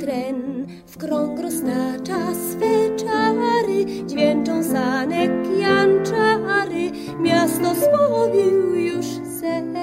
[0.00, 0.66] Tren.
[0.86, 9.06] W krąg roztacza swe czary, dźwięczą sanek janczary, miasto spowił już
[9.40, 9.76] sen,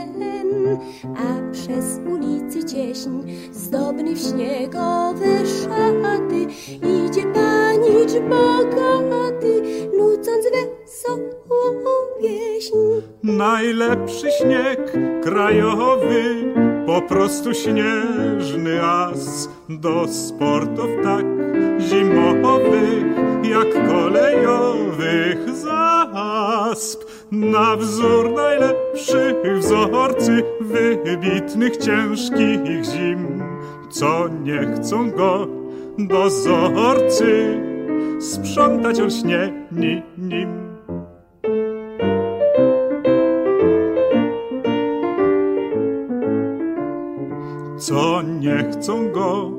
[1.18, 3.10] a przez ulicy cieśń,
[3.52, 6.42] zdobny w śniegowe szaty,
[6.76, 9.62] idzie panicz bogaty,
[9.98, 11.22] nucąc wesołą
[12.22, 12.76] pieśń.
[13.24, 14.92] Najlepszy śnieg
[15.24, 16.35] krajowy,
[16.96, 21.26] po prostu śnieżny as do sportów tak
[21.80, 23.06] zimowych
[23.44, 27.04] jak kolejowych zasp.
[27.32, 33.44] Na wzór najlepszych wzorcy wybitnych ciężkich zim,
[33.90, 35.48] co nie chcą go
[35.98, 37.62] dozorcy
[38.20, 40.65] sprzątać olśnieni nim.
[48.72, 49.52] Chcą go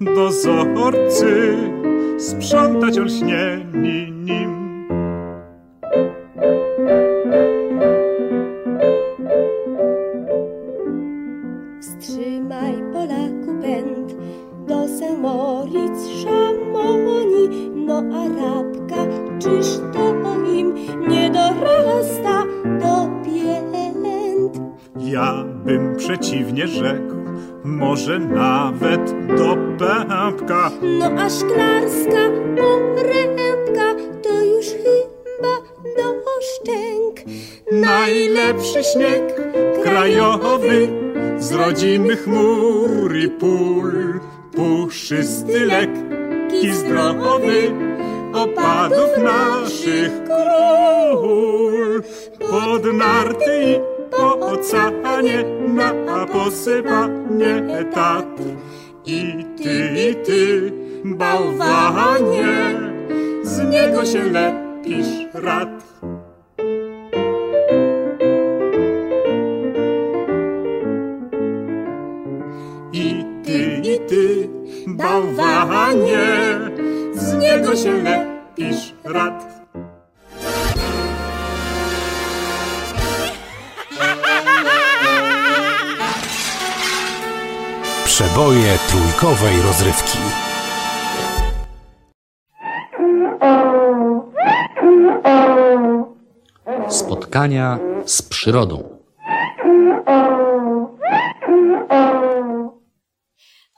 [0.00, 1.56] dozorcy
[2.18, 4.13] sprzątać olśnieni
[31.24, 32.24] a szklarska
[32.56, 35.54] porębka to już chyba
[35.96, 36.06] do
[36.40, 37.16] szczęk.
[37.72, 39.34] Najlepszy śnieg
[39.84, 40.88] krajowy
[41.38, 44.20] z rodzimy chmur i pól.
[44.56, 47.72] Puszysty, lekki, zdrowy
[48.32, 52.02] opadów naszych król.
[52.50, 53.80] Pod narty i
[54.10, 58.42] po oceanie na posypanie Tatr.
[59.06, 60.72] I ty, i ty,
[61.04, 62.80] bałwanie,
[63.42, 65.84] z niego się lepisz rad.
[72.92, 74.48] I ty, i ty,
[74.86, 76.26] bałwanie,
[77.14, 79.44] z niego się lepisz rad.
[88.04, 90.18] Przeboje trójkowej rozrywki.
[97.34, 98.76] Spotkania z przyrodą.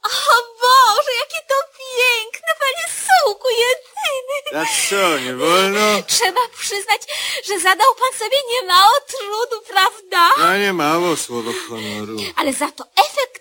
[0.04, 4.60] O Boże, jakie to piękne, panie Sułku, jedyny.
[4.60, 6.02] A co, nie wolno?
[6.06, 7.02] Trzeba przyznać,
[7.46, 10.30] że zadał pan sobie niemało trudu, prawda?
[10.38, 12.16] No nie mało słowo honoru.
[12.36, 12.84] Ale za to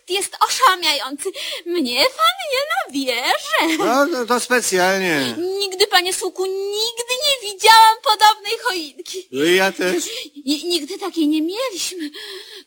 [0.06, 1.32] efekt jest oszałamiający.
[1.66, 2.62] Mnie pan nie
[3.10, 3.78] nabierze.
[3.78, 5.36] No to, to specjalnie.
[5.60, 9.28] Nigdy, panie Sułku, nigdy nie widziałam podobnej choinki.
[9.32, 10.06] No i ja też.
[10.36, 12.10] I, nigdy takiej nie mieliśmy.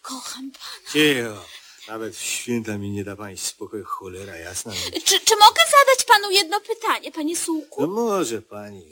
[0.02, 0.93] Kocham pana.
[0.93, 1.44] Cicho.
[1.88, 4.73] Nawet w święta mi nie da pani spokoju, cholera jasna.
[5.05, 7.81] Czy, czy mogę zadać panu jedno pytanie, panie Sułku?
[7.81, 8.87] No może pani.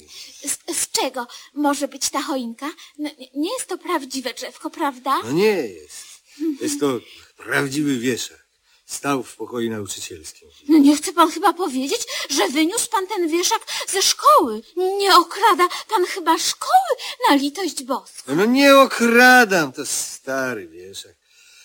[0.45, 2.71] Z, z czego może być ta choinka?
[2.99, 5.21] No, nie- nie jest to prawdziwe drzewko, prawda?
[5.25, 6.07] No nie jest.
[6.61, 6.87] Jest to
[7.37, 8.47] prawdziwy wieszak.
[8.87, 10.49] Stał w pokoju nauczycielskim.
[10.69, 12.01] No nie chce pan chyba powiedzieć,
[12.31, 14.63] że wyniósł pan ten wieszak ze szkoły.
[14.99, 16.97] Nie okrada pan chyba szkoły
[17.29, 18.35] na litość boską.
[18.35, 21.13] No nie okradam, to stary wieszak.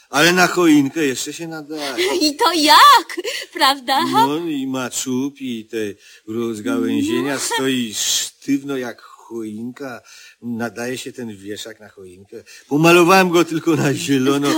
[0.10, 2.16] Ale na choinkę jeszcze się nadaje.
[2.16, 3.18] I to jak,
[3.54, 4.02] prawda?
[4.06, 5.78] No i ma czub i te
[6.28, 10.02] rozgałęzienia stoi sztywno jak choinka.
[10.42, 12.38] Nadaje się ten wieszak na choinkę.
[12.68, 14.50] Pomalowałem go tylko na zielono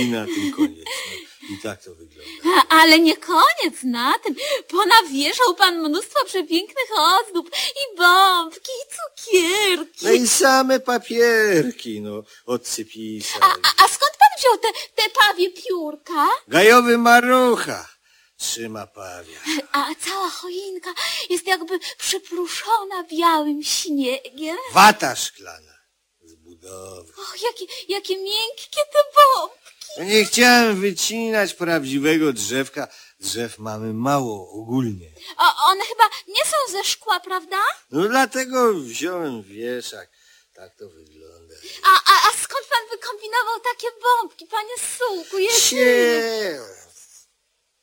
[0.00, 0.84] i na tym koniec.
[0.84, 1.54] No.
[1.54, 2.62] I tak to wygląda.
[2.68, 4.34] Ale nie koniec na tym.
[4.68, 10.06] Ponawieszał pan mnóstwo przepięknych ozdób i bombki, i cukierki.
[10.06, 13.38] No i same papierki, no, od cypisa.
[13.40, 14.68] A, a, a skąd pan wziął te,
[15.02, 16.28] te pawie piórka?
[16.48, 17.94] Gajowy marucha
[18.36, 19.38] trzyma pawia.
[19.72, 20.90] A cała choinka
[21.30, 24.56] jest jakby przypruszona białym śniegiem.
[24.72, 25.74] Wata szklana
[26.22, 27.12] z budowy.
[27.22, 29.64] Och, jakie, jakie miękkie te bombki.
[29.96, 32.88] Ja nie chciałem wycinać prawdziwego drzewka.
[33.20, 35.10] Drzew mamy mało ogólnie.
[35.38, 37.56] O, one chyba nie są ze szkła, prawda?
[37.90, 40.10] No dlatego wziąłem wieszak.
[40.54, 41.54] Tak to wygląda.
[41.84, 45.36] A, a, a skąd pan wykombinował takie bombki, panie Sułku?
[45.60, 46.60] Sie.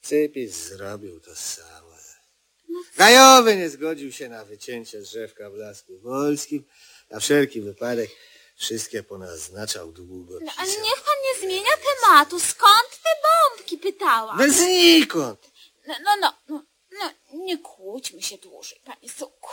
[0.02, 1.92] Cypis zrobił to samo.
[2.98, 6.64] Gajowy nie zgodził się na wycięcie drzewka w Lasku Wolskim.
[7.10, 8.10] Na wszelki wypadek
[8.56, 10.40] wszystkie ponaznaczał długo.
[10.42, 11.72] No, ale niech pan nie zmienia
[12.02, 12.40] tematu.
[12.40, 14.38] Skąd te bombki, pytałam.
[14.38, 15.52] Bez znikąd.
[15.88, 16.64] No, no, no, no,
[17.00, 19.52] no nie kłóćmy się dłużej, panie Sułku.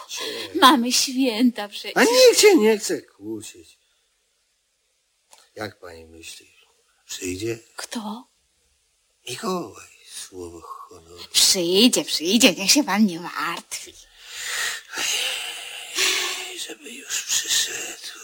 [0.55, 1.97] Mamy święta przecież.
[1.97, 3.79] A nikt cię nie chce kłócić.
[5.55, 6.53] Jak pani myśli?
[7.07, 8.29] Przyjdzie Kto?
[9.29, 11.25] Mikołaj, słowo honoru.
[11.33, 13.95] Przyjdzie, przyjdzie, niech się pan nie martwi.
[16.69, 18.19] Żeby już przyszedł.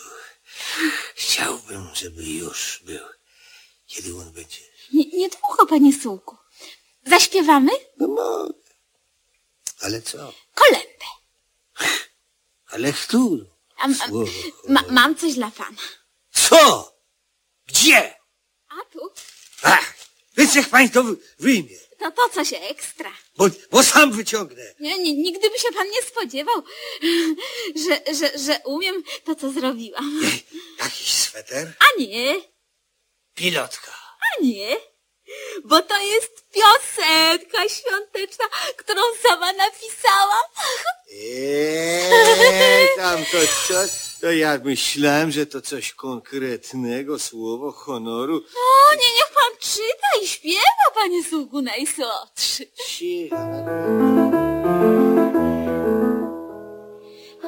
[1.15, 3.05] Chciałbym, żeby już był.
[3.87, 4.59] Kiedy on będzie?
[4.93, 6.37] Nie, niedługo, panie Sułku.
[7.07, 7.73] Zaśpiewamy?
[7.99, 8.55] No mogę.
[9.81, 10.33] Ale co?
[10.55, 11.05] Kolędę.
[12.71, 13.45] Ale którą?
[13.79, 14.25] A, a, Słowo
[14.69, 14.95] ma, honoru.
[14.95, 15.77] mam coś dla pana.
[16.33, 16.93] Co?
[17.67, 18.15] Gdzie?
[18.69, 19.13] A tu?
[19.63, 19.94] Ach,
[20.45, 21.77] więc niech pani to wy- wyjmie.
[21.99, 23.13] To to coś ekstra.
[23.37, 24.75] Bo, bo sam wyciągnę.
[24.81, 26.63] Nie, nie, nigdy by się pan nie spodziewał,
[27.89, 30.21] że, że, że umiem to, co zrobiłam.
[30.79, 31.73] Jakiś sweter?
[31.81, 32.41] A nie,
[33.35, 33.93] Pilotka.
[34.21, 34.77] a nie,
[35.65, 38.45] bo to jest piosenka świąteczna,
[38.77, 40.43] którą sama napisałam.
[41.13, 43.39] Eee, tam to
[43.69, 48.37] coś, to ja myślałem, że to coś konkretnego, słowo honoru.
[48.37, 52.67] O, nie, niech pan czyta i śpiewa, panie sługu najsłodszy.
[52.89, 53.37] Cicho.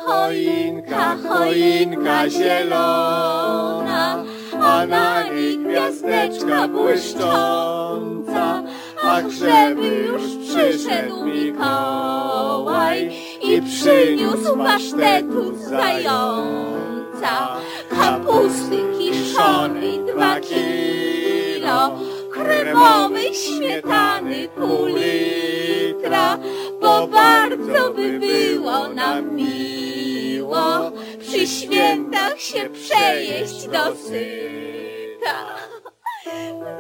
[0.07, 4.25] Choinka, choinka zielona,
[4.67, 8.63] a na niej gwiazdeczka błyszcząca.
[9.03, 17.49] Ach, żeby już przyszedł Mikołaj i przyniósł pasztetu zająca,
[17.91, 21.99] kapusty kiszonej dwa kilo,
[22.31, 26.39] kremowej śmietany pół litra,
[26.81, 30.93] bo bardzo by było nam miło
[31.37, 35.37] przy świętach się przejeść do syta.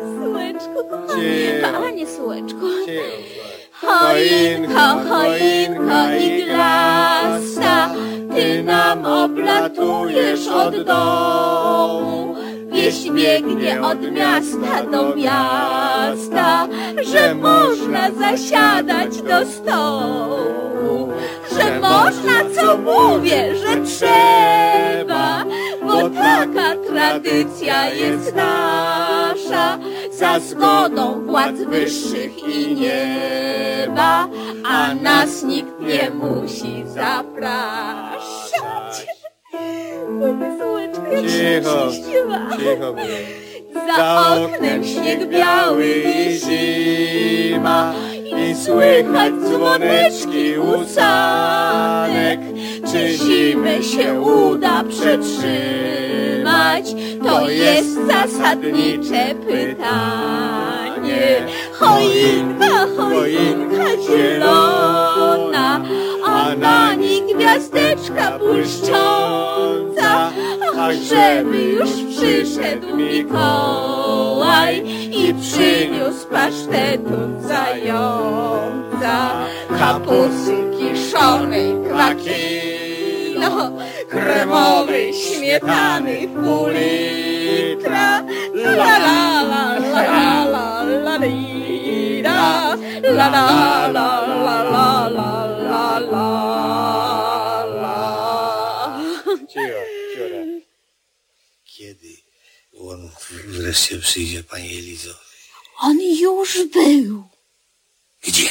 [0.00, 2.66] Słeczko, kochanie, panie słeczko.
[3.72, 7.94] Choinko, choinko iglasta,
[8.34, 12.36] ty nam oblatujesz od dołu.
[12.72, 16.68] Wieś biegnie od miasta do miasta,
[17.12, 20.56] że można zasiadać do stołu.
[21.90, 25.44] Można, co mówię, że trzeba,
[25.82, 29.78] bo taka tradycja jest nasza.
[30.18, 34.28] za zgodą władz wyższych i nieba,
[34.64, 38.26] a nas nikt nie musi zapraszać.
[41.28, 41.90] Cicho,
[42.56, 42.94] cicho.
[43.96, 47.94] Za oknem śnieg biały i zima
[48.32, 52.40] I słychać dzwoneczki łusanek
[52.92, 56.84] Czy zimę się uda przetrzymać?
[57.24, 61.46] To jest zasadnicze pytanie.
[61.72, 65.80] Choinka, choinka zielona
[66.24, 70.30] A na niej gwiazdeczka błyszcząca
[70.76, 79.32] Żeby już przyszedł Mikołaj i przyniósł pasztetu zająca,
[79.78, 83.70] kapusty kiszonej dwa kilo,
[84.08, 88.22] kremowej śmietany pół litra,
[88.54, 91.18] la la la la la la la
[92.22, 94.25] la la la la
[103.30, 105.14] wreszcie przyjdzie, pani Elizo?
[105.78, 107.24] On już był.
[108.22, 108.50] Gdzie?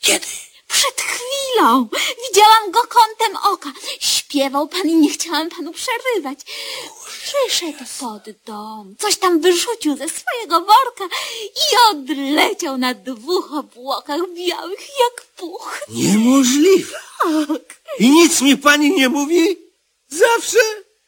[0.00, 0.26] Kiedy?
[0.68, 1.88] Przed chwilą
[2.28, 3.72] widziałam go kątem oka.
[4.00, 6.38] Śpiewał pan i nie chciałam panu przerywać.
[7.06, 14.80] Przyszedł pod dom, coś tam wyrzucił ze swojego worka i odleciał na dwóch obłokach białych
[14.80, 15.80] jak puch.
[15.88, 16.98] Niemożliwe.
[17.98, 19.56] I nic mi pani nie mówi?
[20.08, 20.58] Zawsze,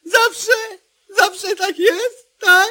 [0.04, 0.52] zawsze,
[1.16, 2.70] zawsze tak jest, tak?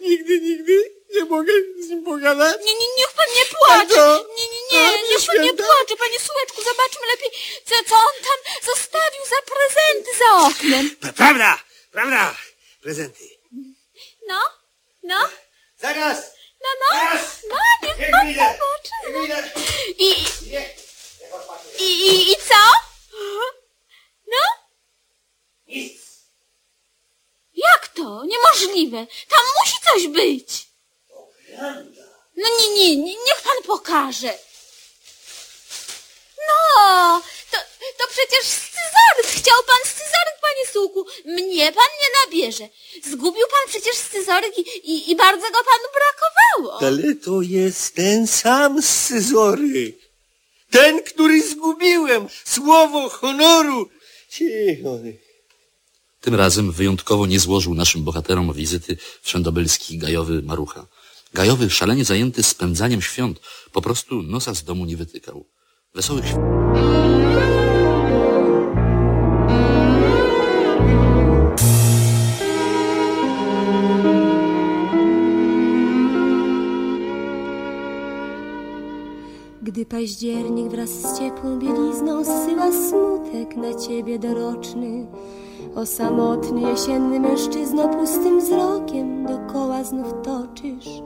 [0.00, 2.56] Nigdy, nigdy nie mogę z nim pogadać.
[2.64, 4.24] Nie, nie, niech pan nie płacze.
[4.38, 5.64] Nie, nie, nie, A, niech pan nie święta?
[5.64, 6.62] płacze, panie Słeczku.
[6.62, 7.30] Zobaczmy lepiej,
[7.64, 10.96] co, co on tam zostawił za prezenty za oknem.
[11.00, 11.58] Pra- Prawda,
[11.92, 12.36] prawda.
[12.82, 13.24] Prezenty.
[14.28, 14.40] No,
[15.02, 15.28] no,
[15.78, 16.18] Zaraz!
[16.62, 17.38] no, no, Zaraz!
[17.50, 17.56] no,
[17.88, 18.90] niech Niech pan zobaczy.
[19.04, 19.50] Niech wyjdę!
[19.98, 20.14] I,
[20.50, 20.70] Nie,
[21.78, 22.54] i, i, i co?
[24.32, 24.38] No?
[25.66, 26.02] nic.
[27.62, 28.24] Jak to?
[28.24, 29.06] Niemożliwe.
[29.28, 30.66] Tam musi coś być.
[32.36, 34.38] No nie, nie, nie, niech pan pokaże.
[36.48, 37.58] No, to,
[37.98, 39.26] to przecież scyzoryk.
[39.26, 41.06] Chciał pan scyzoryk, panie Sułku.
[41.24, 42.68] Mnie pan nie nabierze.
[43.04, 46.80] Zgubił pan przecież scyzoryk i, i, i bardzo go panu brakowało.
[46.80, 49.96] Ale to jest ten sam scyzoryk.
[50.70, 52.28] Ten, który zgubiłem.
[52.44, 53.90] Słowo honoru.
[54.30, 54.98] Cicho.
[56.22, 60.86] Tym razem wyjątkowo nie złożył naszym bohaterom wizyty wszędobylski Gajowy Marucha.
[61.34, 63.40] Gajowy, szalenie zajęty spędzaniem świąt,
[63.72, 65.44] po prostu nosa z domu nie wytykał.
[65.94, 67.31] Wesołych świąt.
[79.82, 85.06] Gdy październik wraz z ciepłą bielizną zsyła smutek na ciebie doroczny,
[85.74, 91.02] o samotny jesienny mężczyzno pustym wzrokiem dokoła znów toczysz,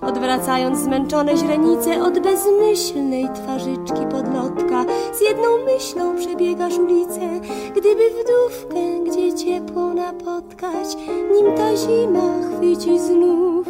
[0.00, 7.40] odwracając zmęczone źrenice od bezmyślnej twarzyczki podlotka, z jedną myślą przebiegasz ulicę,
[7.76, 10.96] gdyby wdówkę gdzie ciepło napotkać,
[11.32, 13.68] nim ta zima chwyci znów.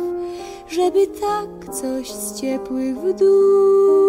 [0.69, 4.04] Żeby tak coś z ciepłych wdów.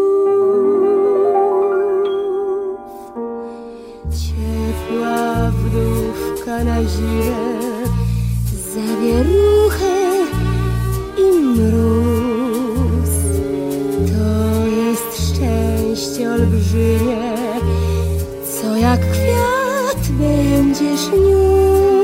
[5.51, 7.86] Wdówka na zimę,
[8.74, 9.98] zawieruchę
[11.18, 13.10] i mróz.
[14.08, 14.32] To
[14.68, 17.34] jest szczęście olbrzymie,
[18.62, 22.04] co jak kwiat będziesz niósł,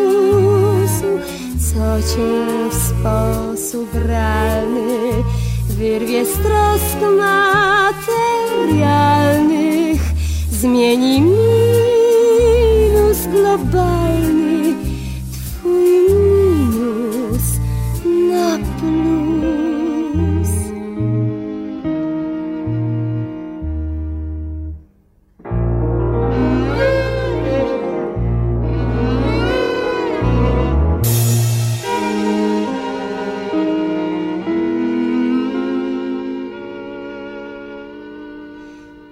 [1.60, 2.32] co cię
[2.70, 5.24] w sposób realny
[5.70, 6.98] wyrwie z trosk
[8.58, 10.02] materialnych,
[10.52, 11.91] zmieni minus
[13.58, 14.01] goodbye.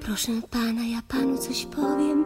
[0.10, 2.25] Proszę pana, ja panu coś powiem.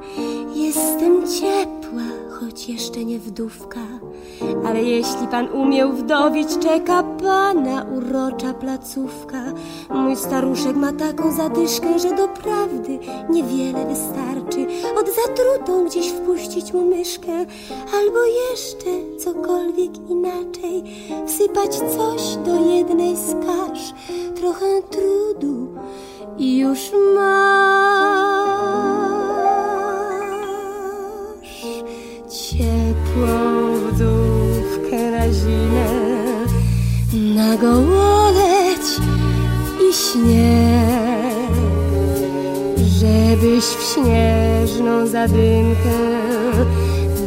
[0.55, 3.79] Jestem ciepła, choć jeszcze nie wdówka,
[4.67, 9.43] Ale jeśli pan umiał wdowić, czeka pana urocza placówka.
[9.89, 12.99] Mój staruszek ma taką zadyszkę, że doprawdy
[13.29, 14.65] niewiele wystarczy.
[14.99, 17.45] Od zatrutą gdzieś wpuścić mu myszkę,
[17.93, 20.83] albo jeszcze cokolwiek inaczej.
[21.27, 23.93] Wsypać coś do jednej z kasz,
[24.35, 25.67] trochę trudu
[26.39, 26.79] już
[27.15, 28.23] masz
[32.29, 35.89] ciepłą wdówkę na zimę,
[37.35, 38.81] na gołoleć
[39.89, 41.53] i śnieg,
[42.77, 45.99] żebyś w śnieżną zadymkę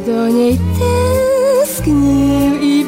[0.06, 2.85] do niej tęsknił i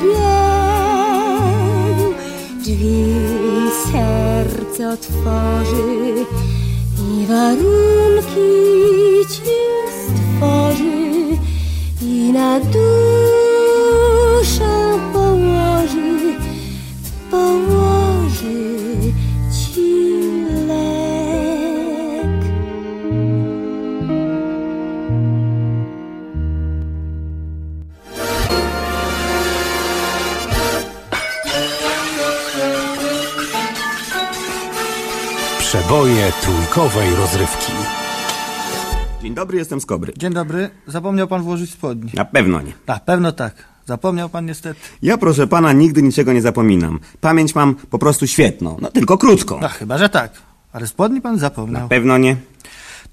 [4.79, 6.27] serce otworzy
[6.99, 8.49] i warunki
[9.31, 9.51] ci
[10.05, 11.39] stworzy
[12.03, 13.08] i na duszę
[35.69, 37.73] Przeboje trójkowej rozrywki.
[39.23, 40.13] Dzień dobry, jestem z Kobry.
[40.17, 40.71] Dzień dobry.
[40.87, 42.11] Zapomniał pan włożyć spodni.
[42.15, 42.73] Na pewno nie.
[42.87, 43.55] Na pewno tak.
[43.87, 44.81] Zapomniał pan niestety.
[45.03, 47.01] Ja, proszę pana, nigdy niczego nie zapominam.
[47.21, 48.77] Pamięć mam po prostu świetną.
[48.81, 49.59] No tylko krótką.
[49.61, 50.33] No chyba, że tak.
[50.73, 51.83] Ale spodni pan zapomniał.
[51.83, 52.37] Na pewno nie.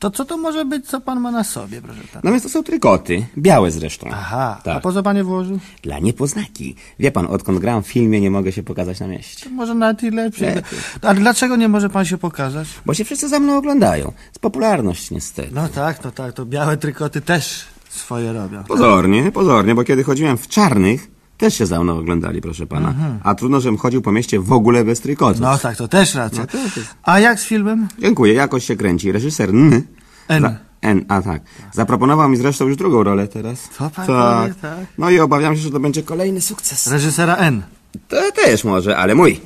[0.06, 2.22] To co to może być, co pan ma na sobie, proszę pana?
[2.24, 3.26] No więc to są trykoty.
[3.38, 4.08] Białe zresztą.
[4.12, 4.78] Aha, Tak.
[4.78, 5.60] a po co pan je włożył?
[5.84, 6.76] Dla niepoznaki.
[7.00, 9.44] Wie pan, odkąd gram w filmie, nie mogę się pokazać na mieście.
[9.46, 10.56] To może nawet i lepiej.
[10.56, 10.80] Lepiej.
[11.02, 12.68] A dlaczego nie może pan się pokazać?
[12.86, 14.12] Bo się wszyscy za mną oglądają.
[14.34, 15.50] Z popularność niestety.
[15.54, 18.64] No tak, to tak, to białe trykoty też swoje robią.
[18.64, 21.08] Pozornie, pozornie, bo kiedy chodziłem w czarnych,
[21.38, 22.94] też się za mną oglądali, proszę pana.
[23.24, 25.38] A trudno, żebym chodził po mieście w ogóle bez trykotów.
[25.38, 25.54] Mhm.
[25.54, 26.40] No tak, to też racja.
[26.42, 27.88] No to jest- A jak z filmem?
[28.00, 29.12] Dziękuję, jakoś się kręci.
[29.12, 29.82] Reżyser N.
[30.28, 30.42] N.
[30.44, 31.42] Za, N, a tak.
[31.74, 33.70] Zaproponował mi zresztą już drugą rolę teraz.
[33.78, 34.80] Co pan powie, tak?
[34.98, 36.88] No i obawiam się, że to będzie kolejny sukces.
[36.88, 37.62] Reżysera N.
[38.08, 39.42] To też może, ale mój.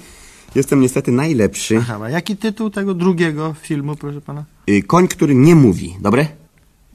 [0.56, 1.78] Jestem niestety najlepszy.
[1.78, 4.44] Aha, a jaki tytuł tego drugiego filmu, proszę pana?
[4.70, 6.26] Y, Koń, który nie mówi, dobre?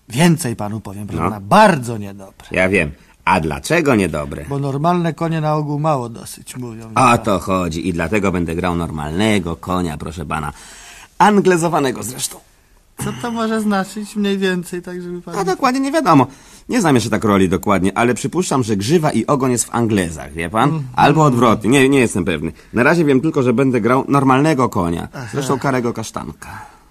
[0.09, 1.29] Więcej panu powiem, proszę No.
[1.31, 1.41] pana.
[1.41, 2.47] Bardzo niedobre.
[2.51, 2.91] Ja wiem.
[3.25, 4.45] A dlaczego niedobre?
[4.49, 6.91] Bo normalne konie na ogół mało dosyć mówią.
[6.95, 10.53] O to chodzi i dlatego będę grał normalnego konia, proszę pana.
[11.19, 12.39] Anglezowanego zresztą.
[13.05, 15.39] Co to może znaczyć mniej więcej, tak żeby pan...
[15.39, 16.27] A dokładnie nie wiadomo.
[16.69, 20.33] Nie znam jeszcze tak roli dokładnie, ale przypuszczam, że grzywa i ogon jest w Anglezach,
[20.33, 20.65] wie pan?
[20.65, 20.85] Mhm.
[20.97, 22.53] Albo odwrotnie, nie, nie jestem pewny.
[22.73, 25.09] Na razie wiem tylko, że będę grał normalnego konia.
[25.33, 26.49] Zresztą karego kasztanka.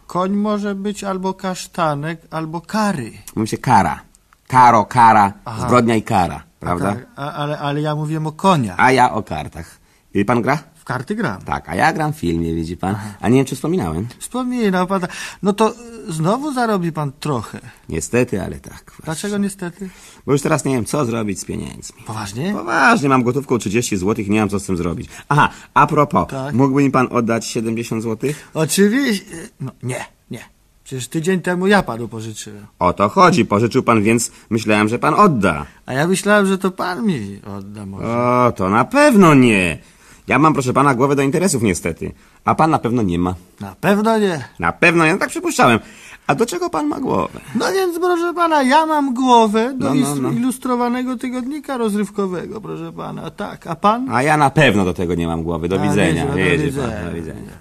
[0.08, 3.12] Koń może być albo kasztanek, albo kary.
[3.36, 3.99] Mówi się kara.
[4.47, 6.93] Karo, kara, zbrodnia i kara, prawda?
[6.93, 8.76] Tak, a, ale, ale ja mówię o konia.
[8.78, 9.80] A ja o kartach.
[10.13, 10.58] I pan gra?
[10.84, 11.41] W karty gram.
[11.41, 12.96] Tak, a ja gram w filmie, widzi pan.
[13.22, 14.08] A nie wiem, czy wspominałem.
[14.19, 15.02] Wspominał pan.
[15.43, 15.69] No to
[16.10, 17.60] y, znowu zarobi pan trochę.
[17.89, 18.91] Niestety, ale tak.
[19.04, 19.89] Dlaczego niestety?
[20.26, 22.04] Bo już teraz nie wiem, co zrobić z pieniędzmi.
[22.08, 22.54] Poważnie?
[22.54, 25.10] Poważnie, mam gotówką 30 zł i nie mam co z tym zrobić.
[25.30, 26.54] Aha, a propos, Tak.
[26.56, 28.30] mógłby mi pan oddać 70 zł?
[28.54, 29.26] Oczywiście.
[29.60, 30.39] No nie, nie.
[30.84, 32.65] Przecież tydzień temu ja panu pożyczyłem.
[32.80, 35.65] O to chodzi, pożyczył pan, więc myślałem, że pan odda.
[35.86, 38.08] A ja myślałem, że to pan mi odda może.
[38.08, 39.78] O, to na pewno nie.
[40.27, 42.12] Ja mam, proszę pana, głowę do interesów niestety.
[42.45, 43.36] A pan na pewno nie ma.
[43.59, 44.43] Na pewno nie.
[44.59, 45.79] Na pewno, ja tak przypuszczałem.
[46.27, 47.39] A do czego pan ma głowę?
[47.55, 50.31] No więc, proszę pana, ja mam głowę do No, no, no.
[50.31, 53.31] ilustrowanego tygodnika rozrywkowego, proszę pana.
[53.31, 54.07] Tak, a pan?
[54.12, 55.69] A ja na pewno do tego nie mam głowy.
[55.69, 56.25] Do A, widzenia.
[56.36, 56.88] nieźle, do widzenia.
[56.95, 57.51] pan, do widzenia.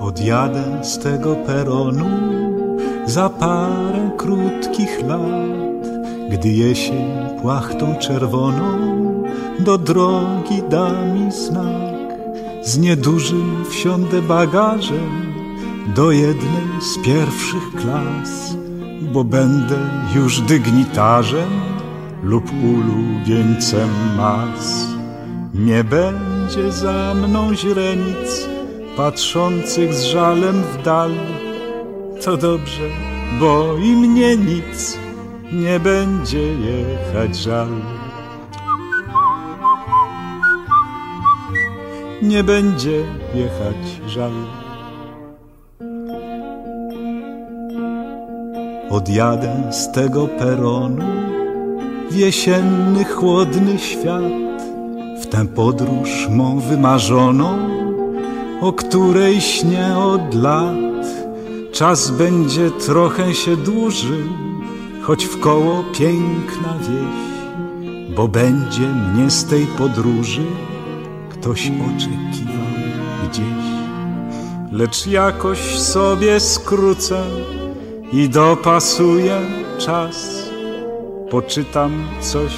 [0.00, 2.06] Odjadę z tego peronu
[3.06, 5.86] za parę krótkich lat,
[6.30, 7.10] gdy jesień
[7.42, 8.92] płachtą czerwoną
[9.58, 11.92] do drogi da mi znak.
[12.62, 15.32] Z niedużym wsiądę bagażem
[15.96, 18.56] do jednej z pierwszych klas,
[19.12, 19.76] bo będę
[20.14, 21.50] już dygnitarzem
[22.22, 24.86] lub ulubieńcem mas.
[25.54, 28.48] Nie będzie za mną źrenic
[28.96, 31.10] patrzących z żalem w dal.
[32.24, 32.82] To dobrze,
[33.40, 34.98] bo i mnie nic
[35.52, 37.68] nie będzie jechać żal.
[42.22, 43.04] Nie będzie
[43.34, 44.32] jechać żal.
[48.90, 51.04] Odjadę z tego peronu
[52.10, 54.62] w jesienny, chłodny świat,
[55.22, 57.58] w tę podróż mą wymarzoną,
[58.60, 60.91] o której śnię od lat.
[61.82, 64.28] Czas będzie trochę się dłużył,
[65.02, 70.44] choć w koło piękna wieś, bo będzie mnie z tej podróży
[71.30, 72.72] ktoś oczekiwał
[73.28, 73.64] gdzieś.
[74.72, 77.24] Lecz jakoś sobie skrócę
[78.12, 79.40] i dopasuję
[79.78, 80.48] czas.
[81.30, 82.52] Poczytam coś,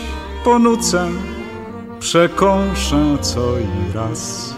[0.45, 1.11] ponucę,
[2.01, 4.55] przekąszę co i raz.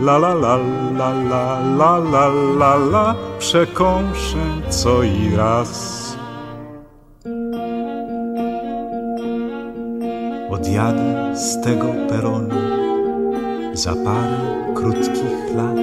[0.00, 0.56] La la la
[0.98, 2.28] la la la la
[2.58, 6.16] la la przekąszę co i raz.
[10.50, 12.54] Odjadę z tego peronu
[13.72, 15.76] za parę krótkich lat,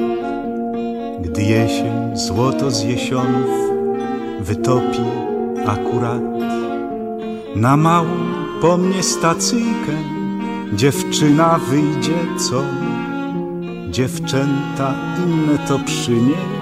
[1.22, 3.50] gdy jesień złoto z jesionów
[4.40, 5.06] wytopi
[5.68, 6.22] akurat
[7.56, 8.18] na małą
[8.62, 9.94] po mnie stacyjkę
[10.74, 12.64] dziewczyna wyjdzie co
[13.92, 16.60] dziewczęta inne to przy niej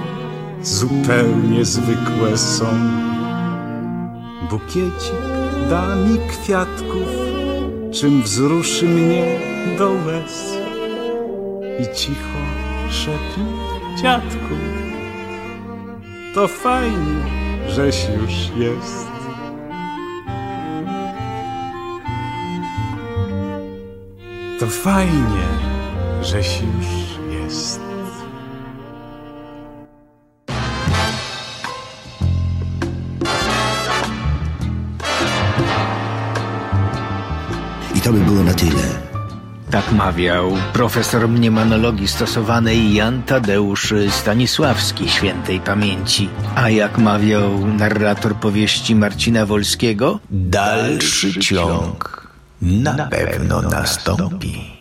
[0.61, 2.65] zupełnie zwykłe są.
[4.49, 5.27] Bukiecik
[5.69, 7.07] da mi kwiatków
[7.91, 9.39] czym wzruszy mnie
[9.77, 10.57] do łez.
[11.79, 12.39] I cicho
[12.89, 13.45] szepnie
[14.01, 14.55] dziadku
[16.33, 19.07] to fajnie żeś już jest.
[24.59, 25.47] To fajnie,
[26.21, 27.06] żeś już
[38.07, 38.87] to by było na tyle.
[39.71, 46.29] Tak mawiał profesor mniemanologii stosowanej Jan Tadeusz Stanisławski świętej pamięci.
[46.55, 52.27] A jak mawiał narrator powieści Marcina Wolskiego, dalszy ciąg
[52.61, 54.77] na pewno nastąpi.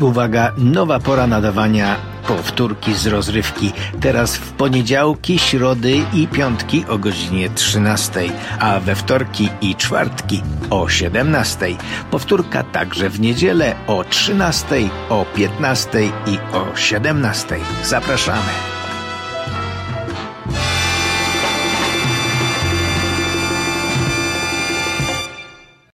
[0.00, 1.96] Uwaga, nowa pora nadawania
[2.28, 3.72] powtórki z rozrywki.
[4.00, 8.20] Teraz w poniedziałki, środy i piątki o godzinie 13,
[8.58, 11.66] a we wtorki i czwartki o 17.
[12.10, 14.76] Powtórka także w niedzielę o 13,
[15.08, 17.56] o 15 i o 17.
[17.84, 18.77] Zapraszamy.